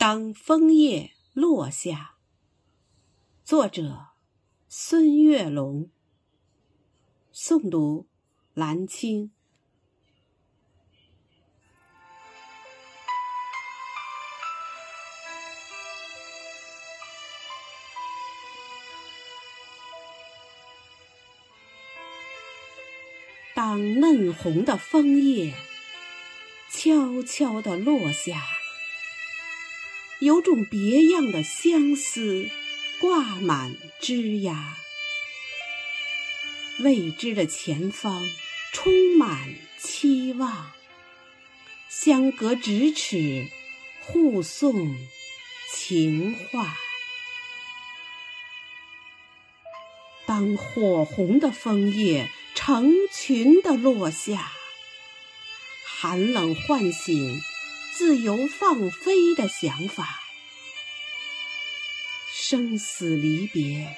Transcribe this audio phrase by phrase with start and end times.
[0.00, 2.14] 当枫叶落下，
[3.44, 4.06] 作者
[4.66, 5.90] 孙月龙，
[7.34, 8.06] 诵读
[8.54, 9.30] 兰青。
[23.54, 25.52] 当嫩红的枫叶
[26.70, 28.42] 悄悄地落下，
[30.20, 32.48] 有种别样的相思
[33.00, 34.76] 挂满枝桠。
[36.80, 38.28] 未知的前方
[38.72, 40.72] 充满期望，
[41.88, 43.48] 相隔咫尺，
[44.00, 44.96] 互送
[45.74, 46.76] 情话。
[50.26, 52.30] 当火红的枫叶。
[52.52, 54.52] 成群的落下，
[55.86, 57.40] 寒冷唤醒
[58.00, 60.20] 自由放飞的想法。
[62.32, 63.94] 生死离别，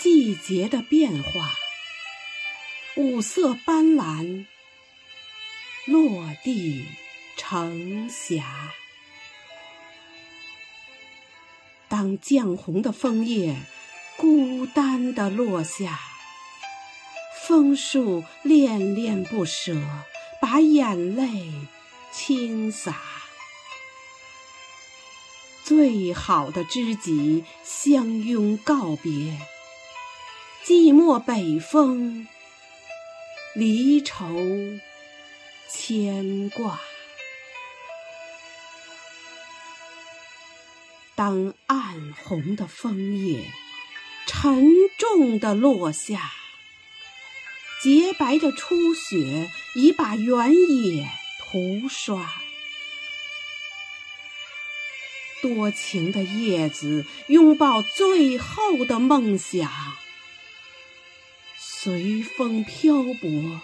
[0.00, 1.54] 季节的变化，
[2.96, 4.46] 五色斑斓，
[5.86, 6.84] 落地
[7.36, 8.72] 成霞。
[11.86, 13.54] 当绛红的枫叶
[14.16, 16.00] 孤单的落下。
[17.46, 19.76] 枫树恋恋不舍，
[20.40, 21.52] 把眼泪
[22.16, 22.96] 倾洒。
[25.64, 29.38] 最好的知己相拥告别，
[30.64, 32.28] 寂寞北风，
[33.54, 34.26] 离愁
[35.68, 36.78] 牵挂。
[41.16, 43.50] 当暗红的枫叶
[44.26, 44.66] 沉
[44.98, 46.30] 重的落下。
[47.82, 51.06] 洁白的初雪已把原野
[51.54, 52.34] 涂刷，
[55.40, 59.70] 多情的叶子拥抱最后的梦想，
[61.56, 63.60] 随风漂泊，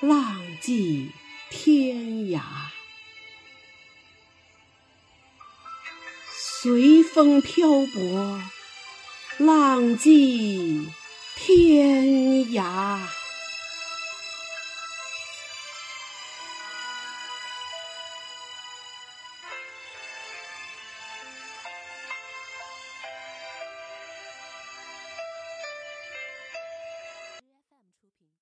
[0.00, 1.10] 浪迹
[1.48, 1.96] 天
[2.26, 2.42] 涯。
[6.30, 8.42] 随风漂泊，
[9.38, 10.86] 浪迹
[11.34, 12.04] 天
[12.52, 13.00] 涯。